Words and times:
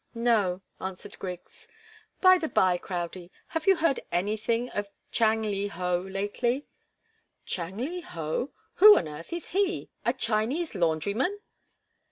"No," 0.15 0.63
answered 0.79 1.19
Griggs. 1.19 1.67
"By 2.21 2.39
the 2.39 2.47
bye, 2.49 2.79
Crowdie, 2.79 3.29
have 3.49 3.67
you 3.67 3.75
heard 3.75 3.99
anything 4.11 4.67
of 4.71 4.89
Chang 5.11 5.43
Li 5.43 5.67
Ho 5.67 5.99
lately?" 6.01 6.65
"Chang 7.45 7.77
Li 7.77 8.01
Ho? 8.01 8.51
Who 8.77 8.97
on 8.97 9.07
earth 9.07 9.31
is 9.31 9.49
he? 9.49 9.91
A 10.03 10.11
Chinese 10.11 10.73
laundryman?" 10.73 11.37